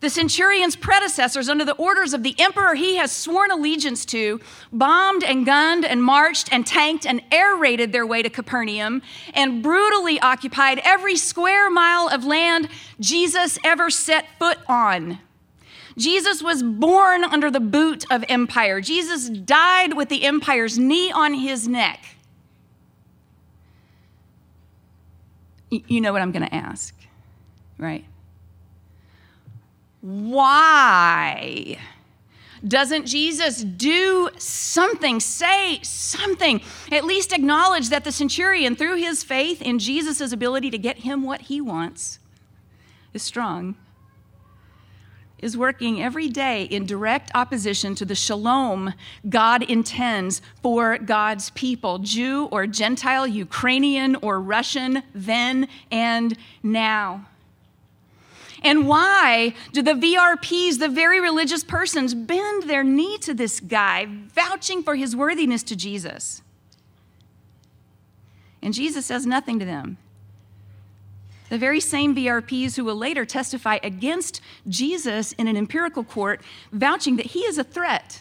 The 0.00 0.10
centurion's 0.10 0.76
predecessors, 0.76 1.48
under 1.48 1.64
the 1.64 1.74
orders 1.74 2.12
of 2.12 2.22
the 2.22 2.34
emperor 2.38 2.74
he 2.74 2.96
has 2.96 3.10
sworn 3.10 3.50
allegiance 3.50 4.04
to, 4.06 4.40
bombed 4.70 5.24
and 5.24 5.46
gunned 5.46 5.86
and 5.86 6.02
marched 6.02 6.52
and 6.52 6.66
tanked 6.66 7.06
and 7.06 7.22
air 7.32 7.56
raided 7.56 7.92
their 7.92 8.06
way 8.06 8.22
to 8.22 8.28
Capernaum 8.28 9.00
and 9.32 9.62
brutally 9.62 10.20
occupied 10.20 10.80
every 10.84 11.16
square 11.16 11.70
mile 11.70 12.08
of 12.08 12.24
land 12.24 12.68
Jesus 13.00 13.58
ever 13.64 13.88
set 13.88 14.26
foot 14.38 14.58
on. 14.68 15.18
Jesus 15.96 16.42
was 16.42 16.62
born 16.62 17.24
under 17.24 17.50
the 17.50 17.60
boot 17.60 18.04
of 18.10 18.22
empire. 18.28 18.82
Jesus 18.82 19.30
died 19.30 19.96
with 19.96 20.10
the 20.10 20.24
empire's 20.24 20.78
knee 20.78 21.10
on 21.10 21.32
his 21.32 21.66
neck. 21.66 22.04
You 25.70 26.02
know 26.02 26.12
what 26.12 26.20
I'm 26.20 26.32
going 26.32 26.46
to 26.46 26.54
ask, 26.54 26.94
right? 27.78 28.04
Why? 30.06 31.78
Doesn't 32.66 33.06
Jesus 33.06 33.64
do 33.64 34.30
something, 34.38 35.18
say 35.18 35.80
something, 35.82 36.60
at 36.92 37.04
least 37.04 37.32
acknowledge 37.32 37.88
that 37.88 38.04
the 38.04 38.12
centurion, 38.12 38.76
through 38.76 38.98
his 38.98 39.24
faith 39.24 39.60
in 39.60 39.80
Jesus' 39.80 40.30
ability 40.30 40.70
to 40.70 40.78
get 40.78 40.98
him 40.98 41.24
what 41.24 41.42
he 41.42 41.60
wants, 41.60 42.20
is 43.14 43.22
strong, 43.24 43.74
is 45.40 45.56
working 45.56 46.00
every 46.00 46.28
day 46.28 46.62
in 46.62 46.86
direct 46.86 47.32
opposition 47.34 47.96
to 47.96 48.04
the 48.04 48.14
shalom 48.14 48.94
God 49.28 49.64
intends 49.64 50.40
for 50.62 50.98
God's 50.98 51.50
people, 51.50 51.98
Jew 51.98 52.46
or 52.52 52.68
Gentile, 52.68 53.26
Ukrainian 53.26 54.14
or 54.16 54.40
Russian, 54.40 55.02
then 55.12 55.66
and 55.90 56.38
now? 56.62 57.26
And 58.62 58.88
why 58.88 59.54
do 59.72 59.82
the 59.82 59.92
VRPs, 59.92 60.78
the 60.78 60.88
very 60.88 61.20
religious 61.20 61.62
persons, 61.62 62.14
bend 62.14 62.64
their 62.64 62.82
knee 62.82 63.18
to 63.18 63.34
this 63.34 63.60
guy, 63.60 64.06
vouching 64.08 64.82
for 64.82 64.94
his 64.94 65.14
worthiness 65.14 65.62
to 65.64 65.76
Jesus? 65.76 66.42
And 68.62 68.74
Jesus 68.74 69.06
says 69.06 69.26
nothing 69.26 69.58
to 69.58 69.64
them. 69.64 69.98
The 71.48 71.58
very 71.58 71.80
same 71.80 72.14
VRPs 72.14 72.74
who 72.76 72.84
will 72.84 72.96
later 72.96 73.24
testify 73.24 73.78
against 73.82 74.40
Jesus 74.66 75.32
in 75.32 75.46
an 75.46 75.56
empirical 75.56 76.02
court, 76.02 76.42
vouching 76.72 77.16
that 77.16 77.26
he 77.26 77.40
is 77.40 77.58
a 77.58 77.64
threat 77.64 78.20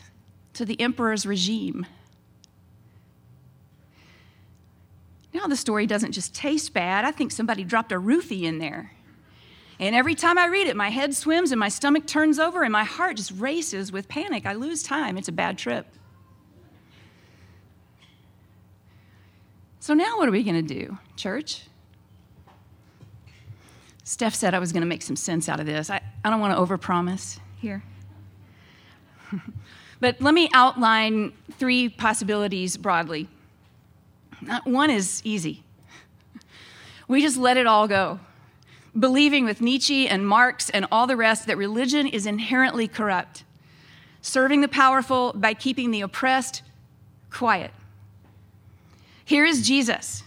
to 0.54 0.66
the 0.66 0.80
emperor's 0.80 1.26
regime. 1.26 1.86
Now, 5.34 5.48
the 5.48 5.58
story 5.58 5.86
doesn't 5.86 6.14
just 6.14 6.34
taste 6.34 6.74
bad. 6.74 7.04
I 7.04 7.12
think 7.12 7.32
somebody 7.32 7.64
dropped 7.64 7.92
a 7.92 8.00
roofie 8.00 8.44
in 8.44 8.60
there. 8.60 8.92
And 9.80 9.94
every 9.94 10.16
time 10.16 10.38
I 10.38 10.48
read 10.48 10.68
it, 10.68 10.76
my 10.76 10.90
head 10.90 11.14
swims 11.14 11.52
and 11.52 11.60
my 11.60 11.68
stomach 11.70 12.06
turns 12.06 12.40
over 12.40 12.64
and 12.64 12.72
my 12.72 12.86
heart 12.86 13.18
just 13.18 13.32
races 13.32 13.92
with 13.92 14.08
panic. 14.08 14.46
I 14.46 14.54
lose 14.54 14.84
time. 14.84 15.18
It's 15.18 15.28
a 15.28 15.34
bad 15.34 15.58
trip. 15.58 15.86
So 19.80 19.94
now 19.94 20.18
what 20.18 20.28
are 20.28 20.32
we 20.32 20.44
going 20.44 20.66
to 20.66 20.74
do, 20.74 20.98
church? 21.16 21.64
Steph 24.04 24.34
said 24.34 24.54
I 24.54 24.60
was 24.60 24.72
going 24.72 24.82
to 24.82 24.88
make 24.88 25.02
some 25.02 25.16
sense 25.16 25.50
out 25.50 25.60
of 25.60 25.66
this. 25.66 25.90
I, 25.90 26.02
I 26.24 26.30
don't 26.30 26.40
want 26.40 26.56
to 26.56 26.60
overpromise 26.62 27.40
here. 27.60 27.84
but 30.00 30.22
let 30.22 30.34
me 30.34 30.50
outline 30.54 31.34
three 31.54 31.90
possibilities 31.90 32.78
broadly. 32.78 33.28
One 34.64 34.90
is 34.90 35.22
easy. 35.26 35.64
We 37.08 37.22
just 37.22 37.38
let 37.38 37.56
it 37.56 37.68
all 37.68 37.88
go 37.88 38.20
believing 38.98 39.46
with 39.46 39.62
Nietzsche 39.62 40.08
and 40.08 40.28
Marx 40.28 40.70
and 40.70 40.86
all 40.92 41.08
the 41.08 41.18
rest 41.18 41.48
that 41.48 41.58
religion 41.58 42.08
is 42.08 42.26
inherently 42.26 42.88
corrupt, 42.88 43.44
serving 44.22 44.62
the 44.62 44.68
powerful 44.68 45.34
by 45.36 45.54
keeping 45.54 45.92
the 45.92 46.02
oppressed 46.02 46.62
quiet. 47.30 47.72
Here 49.26 49.46
is 49.46 49.68
Jesus, 49.68 50.24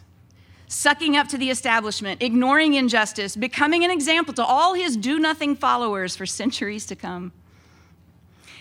sucking 0.67 1.17
up 1.17 1.29
to 1.29 1.39
the 1.39 1.51
establishment, 1.51 2.23
ignoring 2.23 2.75
injustice, 2.75 3.37
becoming 3.37 3.85
an 3.85 3.91
example 3.91 4.35
to 4.35 4.45
all 4.45 4.75
his 4.75 4.97
do 4.97 5.19
nothing 5.19 5.57
followers 5.57 6.17
for 6.17 6.27
centuries 6.27 6.85
to 6.87 6.97
come. 6.97 7.33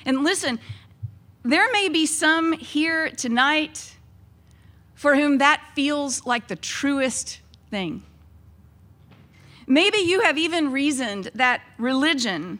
And 0.05 0.23
listen, 0.23 0.59
there 1.43 1.69
may 1.71 1.89
be 1.89 2.05
some 2.05 2.53
here 2.53 3.09
tonight 3.09 3.95
for 4.95 5.15
whom 5.15 5.39
that 5.39 5.61
feels 5.75 6.25
like 6.25 6.47
the 6.47 6.55
truest 6.55 7.39
thing. 7.69 8.03
Maybe 9.69 9.97
you 9.97 10.21
have 10.21 10.38
even 10.38 10.71
reasoned 10.71 11.29
that 11.36 11.62
religion, 11.77 12.59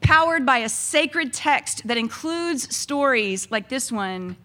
powered 0.00 0.44
by 0.44 0.58
a 0.58 0.68
sacred 0.68 1.32
text 1.32 1.86
that 1.86 1.96
includes 1.96 2.74
stories 2.74 3.48
like 3.52 3.68
this 3.68 3.92
one, 3.92 4.36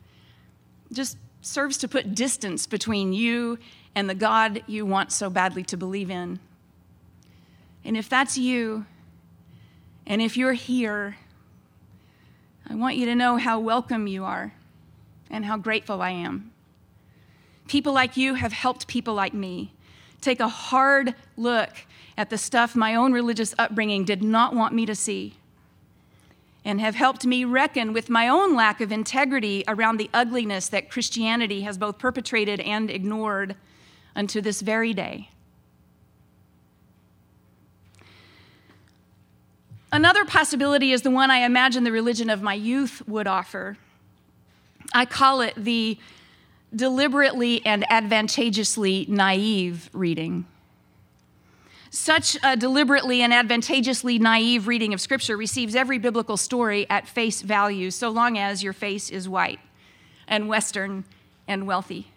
just 0.94 1.18
serves 1.42 1.78
to 1.80 1.88
put 1.88 2.14
distance 2.14 2.68
between 2.68 3.14
you 3.14 3.58
and 3.96 4.08
the 4.08 4.14
God 4.14 4.62
you 4.68 4.86
want 4.86 5.12
so 5.12 5.28
badly 5.30 5.64
to 5.64 5.76
believe 5.76 6.12
in. 6.12 6.40
And 7.84 7.98
if 7.98 8.08
that's 8.08 8.38
you, 8.38 8.86
and 10.06 10.22
if 10.22 10.38
you're 10.38 10.54
here, 10.54 11.18
I 12.70 12.76
want 12.76 12.96
you 12.96 13.08
to 13.08 13.16
know 13.16 13.38
how 13.38 13.60
welcome 13.60 14.06
you 14.06 14.24
are 14.24 14.54
and 15.32 15.46
how 15.46 15.58
grateful 15.58 16.00
I 16.00 16.12
am. 16.12 16.52
People 17.68 17.94
like 17.94 18.18
you 18.18 18.36
have 18.36 18.54
helped 18.54 18.86
people 18.86 19.16
like 19.16 19.34
me 19.34 19.74
take 20.22 20.40
a 20.40 20.48
hard 20.48 21.16
look 21.36 21.70
at 22.18 22.30
the 22.30 22.38
stuff 22.38 22.76
my 22.76 22.96
own 22.96 23.14
religious 23.14 23.56
upbringing 23.58 24.06
did 24.06 24.22
not 24.22 24.56
want 24.56 24.74
me 24.74 24.86
to 24.86 24.96
see 24.96 25.36
and 26.64 26.80
have 26.80 26.96
helped 26.96 27.26
me 27.26 27.44
reckon 27.44 27.92
with 27.92 28.10
my 28.10 28.28
own 28.28 28.56
lack 28.56 28.82
of 28.82 28.92
integrity 28.92 29.64
around 29.68 29.98
the 29.98 30.10
ugliness 30.14 30.68
that 30.70 30.92
Christianity 30.92 31.62
has 31.62 31.78
both 31.78 31.98
perpetrated 31.98 32.60
and 32.60 32.92
ignored 32.92 33.56
unto 34.16 34.42
this 34.42 34.62
very 34.62 34.94
day. 34.94 35.30
Another 39.92 40.24
possibility 40.24 40.92
is 40.92 41.02
the 41.02 41.12
one 41.12 41.32
I 41.32 41.40
imagine 41.40 41.84
the 41.84 41.92
religion 41.92 42.30
of 42.30 42.42
my 42.42 42.54
youth 42.54 43.02
would 43.08 43.28
offer. 43.28 43.78
I 44.94 45.06
call 45.06 45.42
it 45.42 45.54
the 45.58 45.98
deliberately 46.76 47.66
and 47.66 47.90
advantageously 47.92 49.06
naive 49.10 49.90
reading. 49.94 50.46
Such 51.90 52.38
a 52.42 52.56
deliberately 52.56 53.22
and 53.22 53.34
advantageously 53.34 54.18
naive 54.18 54.68
reading 54.68 54.94
of 54.94 55.02
Scripture 55.02 55.36
receives 55.36 55.76
every 55.76 55.98
biblical 55.98 56.38
story 56.38 56.90
at 56.90 57.08
face 57.08 57.42
value, 57.42 57.92
so 57.92 58.10
long 58.10 58.38
as 58.38 58.64
your 58.64 58.72
face 58.72 59.10
is 59.10 59.28
white 59.28 59.60
and 60.28 60.48
Western 60.48 61.04
and 61.48 61.68
wealthy. 61.68 62.12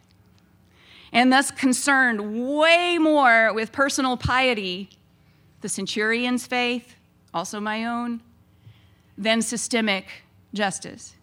And 1.12 1.32
thus 1.32 1.50
concerned 1.50 2.48
way 2.56 2.98
more 2.98 3.52
with 3.52 3.72
personal 3.72 4.16
piety, 4.16 4.90
the 5.60 5.68
centurion's 5.68 6.46
faith, 6.46 6.94
also 7.32 7.58
my 7.58 7.84
own, 7.84 8.20
than 9.18 9.42
systemic 9.42 10.06
justice. 10.52 11.14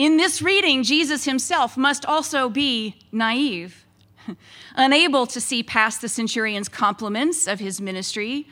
In 0.00 0.16
this 0.16 0.40
reading, 0.40 0.82
Jesus 0.82 1.26
himself 1.26 1.76
must 1.76 2.06
also 2.06 2.48
be 2.48 2.96
naive, 3.12 3.84
unable 4.74 5.26
to 5.26 5.42
see 5.42 5.62
past 5.62 6.00
the 6.00 6.08
centurion's 6.08 6.70
compliments 6.70 7.46
of 7.46 7.60
his 7.60 7.82
ministry 7.82 8.48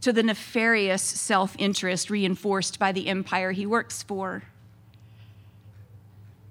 to 0.00 0.12
the 0.12 0.24
nefarious 0.24 1.00
self 1.00 1.54
interest 1.60 2.10
reinforced 2.10 2.80
by 2.80 2.90
the 2.90 3.06
empire 3.06 3.52
he 3.52 3.66
works 3.66 4.02
for. 4.02 4.42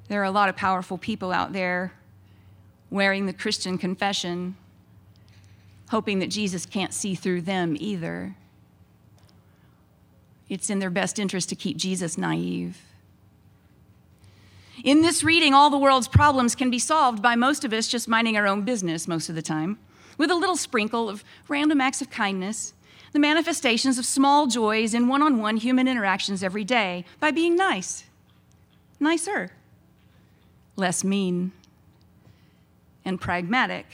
There 0.08 0.22
are 0.22 0.24
a 0.24 0.32
lot 0.32 0.48
of 0.48 0.56
powerful 0.56 0.98
people 0.98 1.34
out 1.34 1.52
there 1.52 1.92
wearing 2.90 3.26
the 3.26 3.34
Christian 3.34 3.78
confession, 3.78 4.56
hoping 5.90 6.20
that 6.20 6.30
Jesus 6.30 6.66
can't 6.66 6.94
see 6.94 7.14
through 7.14 7.42
them 7.42 7.76
either. 7.78 8.38
It's 10.48 10.70
in 10.70 10.80
their 10.80 10.90
best 10.90 11.20
interest 11.20 11.50
to 11.50 11.58
keep 11.58 11.76
Jesus 11.76 12.18
naive. 12.18 12.78
In 14.84 15.02
this 15.02 15.24
reading, 15.24 15.54
all 15.54 15.70
the 15.70 15.78
world's 15.78 16.08
problems 16.08 16.56
can 16.56 16.70
be 16.70 16.80
solved 16.80 17.22
by 17.22 17.36
most 17.36 17.66
of 17.66 17.74
us 17.74 17.88
just 17.88 18.08
minding 18.08 18.38
our 18.38 18.48
own 18.48 18.64
business 18.64 19.08
most 19.08 19.28
of 19.28 19.36
the 19.36 19.42
time, 19.42 19.78
with 20.18 20.32
a 20.32 20.36
little 20.36 20.56
sprinkle 20.56 21.10
of 21.10 21.24
random 21.48 21.82
acts 21.82 22.02
of 22.02 22.10
kindness, 22.10 22.74
the 23.12 23.20
manifestations 23.20 23.98
of 23.98 24.06
small 24.06 24.48
joys 24.48 24.94
in 24.94 25.08
one 25.08 25.22
on 25.22 25.40
one 25.40 25.58
human 25.58 25.88
interactions 25.88 26.44
every 26.44 26.64
day, 26.64 27.04
by 27.20 27.32
being 27.32 27.56
nice, 27.56 28.06
nicer, 29.00 29.52
less 30.76 31.04
mean, 31.04 31.52
and 33.04 33.20
pragmatic. 33.20 33.86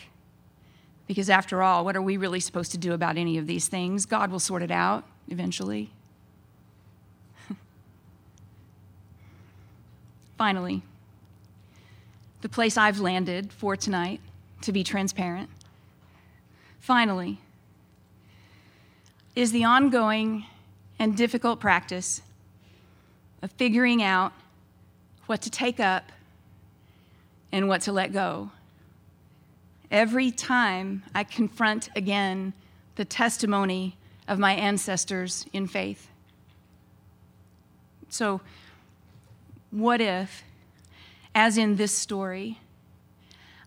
Because 1.08 1.30
after 1.30 1.64
all, 1.64 1.86
what 1.86 1.96
are 1.96 2.02
we 2.02 2.18
really 2.18 2.40
supposed 2.40 2.72
to 2.72 2.78
do 2.78 2.94
about 2.94 3.18
any 3.18 3.38
of 3.38 3.48
these 3.48 3.68
things? 3.68 4.06
God 4.06 4.32
will 4.32 4.40
sort 4.40 4.62
it 4.62 4.72
out 4.72 5.04
eventually. 5.30 5.92
Finally, 10.38 10.82
the 12.42 12.50
place 12.50 12.78
I've 12.78 13.00
landed 13.00 13.52
for 13.52 13.76
tonight, 13.76 14.20
to 14.62 14.72
be 14.72 14.84
transparent, 14.84 15.50
finally, 16.80 17.40
is 19.36 19.52
the 19.52 19.64
ongoing 19.64 20.46
and 21.00 21.16
difficult 21.16 21.60
practice 21.60 22.22
of 23.42 23.52
figuring 23.52 24.02
out 24.02 24.34
what 25.26 25.42
to 25.42 25.50
take 25.50 25.80
up 25.80 26.12
and 27.52 27.68
what 27.68 27.82
to 27.82 27.92
let 27.92 28.12
go. 28.12 28.52
Every 29.92 30.32
time 30.32 31.04
I 31.14 31.24
confront 31.24 31.90
again 31.96 32.54
the 32.96 33.06
testimony 33.06 33.98
of 34.28 34.40
my 34.40 34.54
ancestors 34.54 35.46
in 35.54 35.68
faith. 35.68 36.10
So, 38.10 38.42
what 39.76 40.00
if, 40.00 40.44
as 41.36 41.58
in 41.58 41.76
this 41.76 41.92
story, 41.92 42.62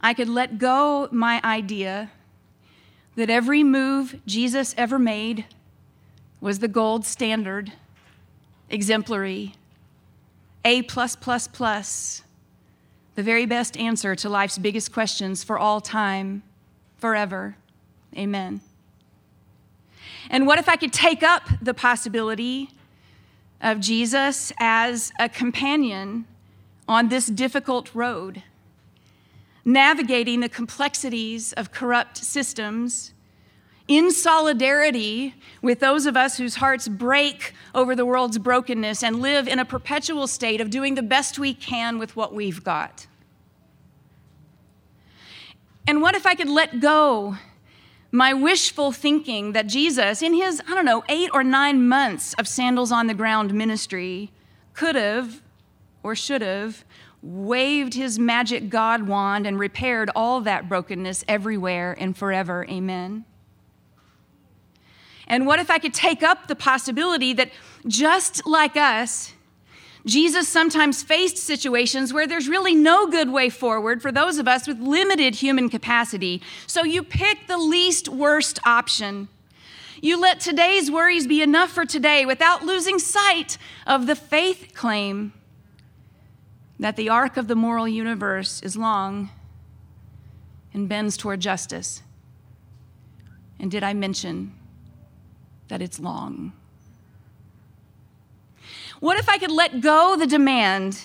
I 0.00 0.14
could 0.14 0.28
let 0.28 0.58
go 0.58 1.06
my 1.12 1.38
idea 1.44 2.10
that 3.16 3.28
every 3.28 3.62
move 3.62 4.18
Jesus 4.26 4.74
ever 4.78 4.98
made 4.98 5.44
was 6.40 6.60
the 6.60 6.68
gold 6.68 7.04
standard, 7.04 7.72
exemplary, 8.70 9.54
A 10.64 10.82
plus 10.82 11.14
plus 11.14 11.46
plus, 11.46 12.22
the 13.14 13.22
very 13.22 13.44
best 13.44 13.76
answer 13.76 14.14
to 14.14 14.30
life's 14.30 14.56
biggest 14.56 14.92
questions 14.92 15.44
for 15.44 15.58
all 15.58 15.80
time, 15.80 16.42
forever. 16.96 17.56
Amen. 18.16 18.62
And 20.30 20.46
what 20.46 20.58
if 20.58 20.70
I 20.70 20.76
could 20.76 20.92
take 20.92 21.22
up 21.22 21.42
the 21.60 21.74
possibility 21.74 22.70
of 23.60 23.80
Jesus 23.80 24.52
as 24.58 25.12
a 25.18 25.28
companion 25.28 26.26
on 26.86 27.08
this 27.08 27.26
difficult 27.26 27.94
road, 27.94 28.42
navigating 29.64 30.40
the 30.40 30.48
complexities 30.48 31.52
of 31.52 31.70
corrupt 31.72 32.16
systems 32.16 33.12
in 33.88 34.10
solidarity 34.10 35.34
with 35.62 35.80
those 35.80 36.06
of 36.06 36.16
us 36.16 36.36
whose 36.36 36.56
hearts 36.56 36.88
break 36.88 37.54
over 37.74 37.96
the 37.96 38.04
world's 38.04 38.38
brokenness 38.38 39.02
and 39.02 39.20
live 39.20 39.48
in 39.48 39.58
a 39.58 39.64
perpetual 39.64 40.26
state 40.26 40.60
of 40.60 40.68
doing 40.68 40.94
the 40.94 41.02
best 41.02 41.38
we 41.38 41.54
can 41.54 41.98
with 41.98 42.14
what 42.14 42.34
we've 42.34 42.62
got. 42.62 43.06
And 45.86 46.02
what 46.02 46.14
if 46.14 46.26
I 46.26 46.34
could 46.34 46.50
let 46.50 46.80
go 46.80 47.36
my 48.10 48.32
wishful 48.32 48.90
thinking 48.92 49.52
that 49.52 49.66
Jesus, 49.66 50.22
in 50.22 50.34
his, 50.34 50.62
I 50.66 50.74
don't 50.74 50.84
know, 50.84 51.04
eight 51.08 51.30
or 51.34 51.44
nine 51.44 51.88
months 51.88 52.34
of 52.34 52.48
sandals 52.48 52.90
on 52.90 53.06
the 53.06 53.14
ground 53.14 53.52
ministry, 53.52 54.30
could 54.72 54.94
have 54.94 55.42
or 56.02 56.14
should 56.14 56.40
have 56.42 56.84
waved 57.22 57.94
his 57.94 58.18
magic 58.18 58.68
God 58.68 59.02
wand 59.02 59.46
and 59.46 59.58
repaired 59.58 60.10
all 60.14 60.40
that 60.42 60.68
brokenness 60.68 61.24
everywhere 61.26 61.96
and 61.98 62.16
forever. 62.16 62.64
Amen. 62.70 63.24
And 65.26 65.46
what 65.46 65.58
if 65.58 65.70
I 65.70 65.78
could 65.78 65.92
take 65.92 66.22
up 66.22 66.46
the 66.46 66.56
possibility 66.56 67.34
that 67.34 67.50
just 67.86 68.46
like 68.46 68.76
us, 68.76 69.34
Jesus 70.06 70.48
sometimes 70.48 71.02
faced 71.02 71.36
situations 71.36 72.12
where 72.12 72.26
there's 72.26 72.48
really 72.48 72.74
no 72.74 73.06
good 73.06 73.30
way 73.30 73.48
forward 73.48 74.00
for 74.00 74.12
those 74.12 74.38
of 74.38 74.46
us 74.48 74.66
with 74.66 74.80
limited 74.80 75.36
human 75.36 75.68
capacity. 75.68 76.40
So 76.66 76.84
you 76.84 77.02
pick 77.02 77.46
the 77.46 77.58
least 77.58 78.08
worst 78.08 78.58
option. 78.64 79.28
You 80.00 80.20
let 80.20 80.40
today's 80.40 80.90
worries 80.90 81.26
be 81.26 81.42
enough 81.42 81.70
for 81.70 81.84
today 81.84 82.24
without 82.24 82.62
losing 82.62 82.98
sight 82.98 83.58
of 83.86 84.06
the 84.06 84.14
faith 84.14 84.72
claim 84.74 85.32
that 86.78 86.96
the 86.96 87.08
arc 87.08 87.36
of 87.36 87.48
the 87.48 87.56
moral 87.56 87.88
universe 87.88 88.62
is 88.62 88.76
long 88.76 89.30
and 90.72 90.88
bends 90.88 91.16
toward 91.16 91.40
justice. 91.40 92.02
And 93.58 93.70
did 93.70 93.82
I 93.82 93.94
mention 93.94 94.54
that 95.66 95.82
it's 95.82 95.98
long? 95.98 96.52
What 99.00 99.18
if 99.18 99.28
I 99.28 99.38
could 99.38 99.52
let 99.52 99.80
go 99.80 100.16
the 100.16 100.26
demand 100.26 101.00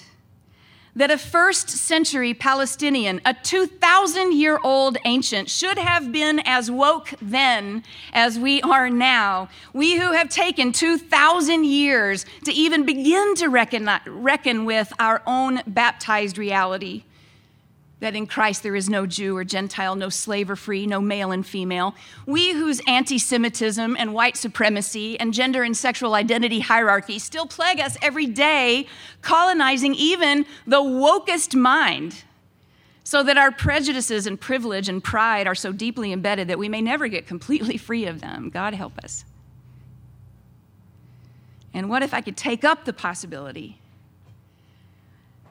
that 0.96 1.12
a 1.12 1.18
first 1.18 1.70
century 1.70 2.34
Palestinian, 2.34 3.22
a 3.26 3.34
2,000 3.34 4.34
year 4.34 4.60
old 4.64 4.98
ancient, 5.06 5.50
should 5.50 5.78
have 5.78 6.12
been 6.12 6.40
as 6.40 6.72
woke 6.72 7.14
then 7.22 7.84
as 8.12 8.40
we 8.40 8.62
are 8.64 8.90
now? 8.90 9.50
We 9.74 9.98
who 9.98 10.12
have 10.14 10.30
taken 10.30 10.72
2,000 10.72 11.66
years 11.66 12.26
to 12.46 12.52
even 12.52 12.86
begin 12.86 13.36
to 13.36 13.48
reckon, 13.48 13.90
reckon 14.08 14.66
with 14.66 14.92
our 15.00 15.22
own 15.28 15.62
baptized 15.68 16.38
reality 16.38 17.04
that 18.04 18.18
in 18.18 18.28
Christ 18.28 18.64
there 18.64 18.76
is 18.76 18.90
no 18.90 19.06
Jew 19.06 19.38
or 19.38 19.46
Gentile, 19.46 19.96
no 19.96 20.10
slave 20.10 20.50
or 20.50 20.58
free, 20.58 20.86
no 20.86 21.00
male 21.00 21.32
and 21.32 21.48
female. 21.48 21.96
We 22.26 22.52
whose 22.52 22.82
anti 22.86 23.18
Semitism 23.18 23.96
and 23.98 24.14
white 24.14 24.36
supremacy 24.36 25.18
and 25.22 25.34
gender 25.34 25.64
and 25.64 25.76
sexual 25.76 26.14
identity 26.14 26.60
hierarchy 26.60 27.18
still 27.18 27.46
plague 27.46 27.80
us 27.80 27.96
every 28.02 28.26
day, 28.26 28.88
colonizing 29.22 29.96
even 29.96 30.46
the 30.68 30.82
wokest 30.82 31.56
mind, 31.56 32.26
so 33.06 33.24
that 33.24 33.38
our 33.38 33.54
prejudices 33.54 34.28
and 34.28 34.40
privilege 34.40 34.90
and 34.90 35.02
pride 35.02 35.48
are 35.48 35.56
so 35.56 35.72
deeply 35.72 36.12
embedded 36.12 36.50
that 36.50 36.60
we 36.60 36.68
may 36.68 36.82
never 36.82 37.08
get 37.08 37.26
completely 37.26 37.78
free 37.78 38.06
of 38.06 38.20
them. 38.20 38.50
God 38.50 38.74
help 38.74 39.00
us. 39.00 39.24
And 41.74 41.90
what 41.90 42.04
if 42.04 42.14
I 42.14 42.20
could 42.20 42.36
take 42.36 42.66
up 42.66 42.84
the 42.84 42.92
possibility 42.92 43.80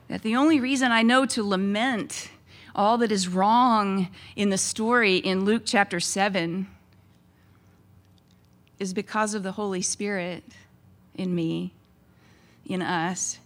that 0.08 0.20
the 0.20 0.36
only 0.36 0.60
reason 0.60 0.92
I 0.92 1.00
know 1.00 1.24
to 1.24 1.42
lament 1.42 2.28
all 2.74 2.98
that 2.98 3.12
is 3.12 3.28
wrong 3.28 4.08
in 4.37 4.50
the 4.50 4.58
story 4.58 5.16
in 5.16 5.44
Luke 5.44 5.62
chapter 5.64 6.00
7 6.00 6.66
is 8.78 8.94
because 8.94 9.35
of 9.35 9.42
the 9.42 9.52
Holy 9.52 9.82
Spirit 9.82 10.42
in 11.14 11.35
me, 11.35 11.72
in 12.66 12.82
us. 12.82 13.38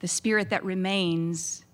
The 0.00 0.08
Spirit 0.08 0.50
that 0.50 0.64
remains, 0.64 1.64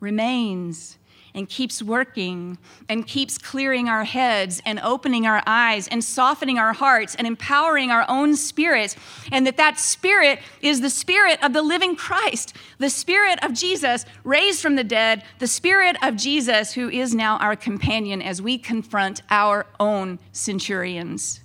remains 0.00 0.98
and 1.38 1.48
keeps 1.48 1.80
working 1.80 2.58
and 2.88 3.06
keeps 3.06 3.38
clearing 3.38 3.88
our 3.88 4.02
heads 4.02 4.60
and 4.66 4.80
opening 4.80 5.24
our 5.24 5.40
eyes 5.46 5.86
and 5.86 6.02
softening 6.02 6.58
our 6.58 6.72
hearts 6.72 7.14
and 7.14 7.28
empowering 7.28 7.92
our 7.92 8.04
own 8.08 8.34
spirits 8.34 8.96
and 9.30 9.46
that 9.46 9.56
that 9.56 9.78
spirit 9.78 10.40
is 10.60 10.80
the 10.80 10.90
spirit 10.90 11.42
of 11.44 11.52
the 11.52 11.62
living 11.62 11.94
Christ 11.94 12.56
the 12.78 12.90
spirit 12.90 13.42
of 13.44 13.52
Jesus 13.52 14.04
raised 14.24 14.60
from 14.60 14.74
the 14.74 14.82
dead 14.82 15.22
the 15.38 15.46
spirit 15.46 15.96
of 16.02 16.16
Jesus 16.16 16.72
who 16.72 16.90
is 16.90 17.14
now 17.14 17.38
our 17.38 17.54
companion 17.54 18.20
as 18.20 18.42
we 18.42 18.58
confront 18.58 19.22
our 19.30 19.64
own 19.78 20.18
centurions. 20.32 21.40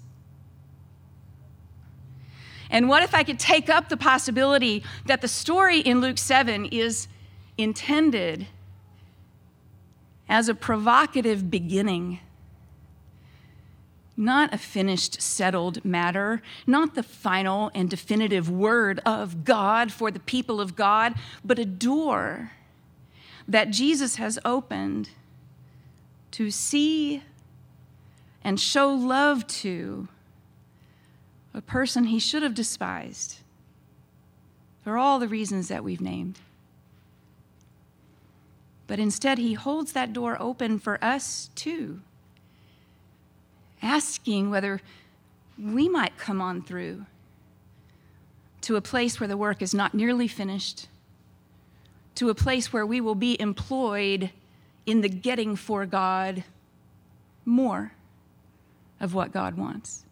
And 2.72 2.90
what 2.90 3.04
if 3.04 3.14
I 3.14 3.22
could 3.22 3.38
take 3.38 3.70
up 3.70 3.90
the 3.90 3.98
possibility 3.98 4.84
that 5.06 5.22
the 5.22 5.28
story 5.28 5.82
in 5.82 6.02
Luke 6.02 6.18
7 6.18 6.66
is 6.66 7.08
intended 7.60 8.48
as 10.28 10.50
a 10.50 10.56
provocative 10.56 11.50
beginning, 11.50 12.20
not 14.16 14.54
a 14.54 14.58
finished, 14.58 15.22
settled 15.22 15.84
matter, 15.84 16.42
not 16.68 16.96
the 16.96 17.04
final 17.04 17.72
and 17.74 17.90
definitive 17.90 18.50
word 18.50 19.00
of 19.06 19.44
God 19.44 19.92
for 19.92 20.12
the 20.12 20.20
people 20.20 20.62
of 20.62 20.76
God, 20.76 21.16
but 21.44 21.60
a 21.60 21.66
door 21.66 22.52
that 23.48 23.72
Jesus 23.72 24.16
has 24.16 24.40
opened 24.46 25.10
to 26.32 26.50
see 26.50 27.24
and 28.44 28.60
show 28.60 28.90
love 28.90 29.46
to 29.48 30.08
a 31.54 31.62
person 31.62 32.06
he 32.06 32.20
should 32.20 32.44
have 32.44 32.56
despised 32.56 33.38
for 34.84 34.98
all 34.98 35.20
the 35.20 35.28
reasons 35.28 35.68
that 35.68 35.84
we've 35.84 36.02
named. 36.02 36.40
But 38.88 39.00
instead, 39.00 39.38
he 39.38 39.54
holds 39.54 39.94
that 39.94 40.14
door 40.14 40.38
open 40.40 40.80
for 40.80 41.04
us 41.04 41.50
too, 41.56 42.02
asking 43.82 44.50
whether 44.50 44.82
we 45.58 45.88
might 45.88 46.18
come 46.18 46.42
on 46.42 46.62
through 46.62 47.06
to 48.62 48.76
a 48.76 48.82
place 48.82 49.20
where 49.20 49.28
the 49.28 49.38
work 49.38 49.62
is 49.62 49.74
not 49.74 49.94
nearly 49.94 50.28
finished, 50.28 50.88
to 52.16 52.30
a 52.30 52.36
place 52.36 52.72
where 52.72 52.86
we 52.86 53.02
will 53.02 53.16
be 53.16 53.40
employed 53.40 54.30
in 54.86 55.02
the 55.02 55.10
getting 55.10 55.56
for 55.56 55.86
God 55.86 56.44
more 57.46 57.94
of 59.00 59.14
what 59.14 59.32
God 59.32 59.58
wants. 59.58 60.06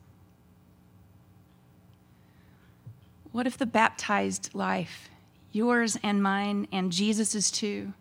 What 3.32 3.48
if 3.48 3.58
the 3.58 3.66
baptized 3.66 4.54
life, 4.54 5.10
yours 5.54 5.98
and 6.04 6.22
mine 6.22 6.68
and 6.72 6.92
Jesus's 6.92 7.50
too, 7.50 7.94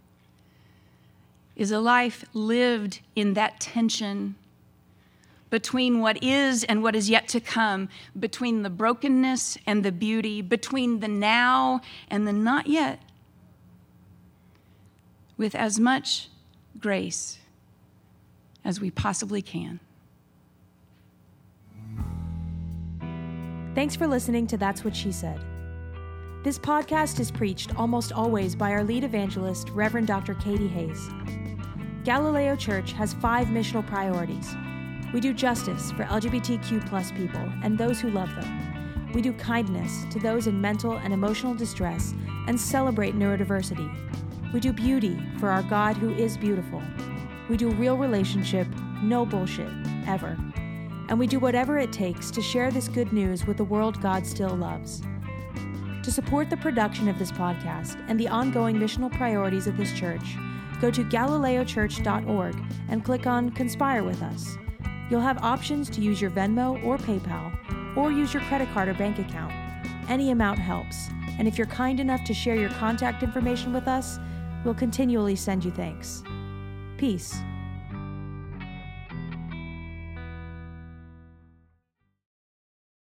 is 1.60 1.70
a 1.70 1.78
life 1.78 2.24
lived 2.32 3.00
in 3.14 3.34
that 3.34 3.60
tension 3.60 4.34
between 5.50 6.00
what 6.00 6.22
is 6.24 6.64
and 6.64 6.82
what 6.82 6.96
is 6.96 7.10
yet 7.10 7.28
to 7.28 7.38
come, 7.38 7.86
between 8.18 8.62
the 8.62 8.70
brokenness 8.70 9.58
and 9.66 9.84
the 9.84 9.92
beauty, 9.92 10.40
between 10.40 11.00
the 11.00 11.08
now 11.08 11.82
and 12.08 12.26
the 12.26 12.32
not 12.32 12.66
yet, 12.66 12.98
with 15.36 15.54
as 15.54 15.78
much 15.78 16.30
grace 16.80 17.38
as 18.64 18.80
we 18.80 18.90
possibly 18.90 19.42
can. 19.42 19.80
Thanks 23.74 23.94
for 23.94 24.06
listening 24.06 24.46
to 24.46 24.56
That's 24.56 24.82
What 24.82 24.96
She 24.96 25.12
Said. 25.12 25.44
This 26.42 26.58
podcast 26.58 27.20
is 27.20 27.30
preached 27.30 27.76
almost 27.76 28.12
always 28.12 28.54
by 28.54 28.70
our 28.72 28.82
lead 28.82 29.04
evangelist, 29.04 29.68
Reverend 29.74 30.06
Dr. 30.06 30.32
Katie 30.36 30.68
Hays. 30.68 31.10
Galileo 32.02 32.56
Church 32.56 32.92
has 32.92 33.12
five 33.12 33.48
missional 33.48 33.86
priorities. 33.86 34.56
We 35.12 35.20
do 35.20 35.34
justice 35.34 35.92
for 35.92 36.04
LGBTQ 36.04 36.88
plus 36.88 37.12
people 37.12 37.46
and 37.62 37.76
those 37.76 38.00
who 38.00 38.08
love 38.08 38.30
them. 38.30 39.10
We 39.12 39.20
do 39.20 39.34
kindness 39.34 40.06
to 40.12 40.18
those 40.18 40.46
in 40.46 40.58
mental 40.58 40.92
and 40.96 41.12
emotional 41.12 41.52
distress 41.54 42.14
and 42.46 42.58
celebrate 42.58 43.14
neurodiversity. 43.14 44.54
We 44.54 44.60
do 44.60 44.72
beauty 44.72 45.20
for 45.38 45.50
our 45.50 45.62
God 45.64 45.98
who 45.98 46.14
is 46.14 46.38
beautiful. 46.38 46.82
We 47.50 47.58
do 47.58 47.68
real 47.72 47.98
relationship, 47.98 48.66
no 49.02 49.26
bullshit, 49.26 49.68
ever. 50.06 50.38
And 51.10 51.18
we 51.18 51.26
do 51.26 51.38
whatever 51.38 51.76
it 51.76 51.92
takes 51.92 52.30
to 52.30 52.40
share 52.40 52.70
this 52.70 52.88
good 52.88 53.12
news 53.12 53.44
with 53.44 53.58
the 53.58 53.64
world 53.64 54.00
God 54.00 54.26
still 54.26 54.56
loves. 54.56 55.02
To 56.02 56.10
support 56.10 56.48
the 56.48 56.56
production 56.56 57.08
of 57.08 57.18
this 57.18 57.30
podcast 57.30 58.02
and 58.08 58.18
the 58.18 58.28
ongoing 58.28 58.76
missional 58.76 59.12
priorities 59.12 59.66
of 59.66 59.76
this 59.76 59.92
church, 59.92 60.36
go 60.80 60.90
to 60.90 61.04
galileochurch.org 61.04 62.56
and 62.88 63.04
click 63.04 63.26
on 63.26 63.50
Conspire 63.50 64.02
with 64.02 64.22
Us. 64.22 64.56
You'll 65.10 65.20
have 65.20 65.42
options 65.42 65.90
to 65.90 66.00
use 66.00 66.20
your 66.20 66.30
Venmo 66.30 66.82
or 66.84 66.96
PayPal, 66.96 67.96
or 67.96 68.12
use 68.12 68.32
your 68.32 68.42
credit 68.44 68.70
card 68.72 68.88
or 68.88 68.94
bank 68.94 69.18
account. 69.18 69.52
Any 70.08 70.30
amount 70.30 70.58
helps, 70.58 71.08
and 71.38 71.46
if 71.46 71.58
you're 71.58 71.66
kind 71.66 72.00
enough 72.00 72.24
to 72.24 72.34
share 72.34 72.56
your 72.56 72.70
contact 72.70 73.22
information 73.22 73.72
with 73.72 73.86
us, 73.86 74.18
we'll 74.64 74.74
continually 74.74 75.36
send 75.36 75.64
you 75.64 75.70
thanks. 75.70 76.22
Peace. 76.96 77.42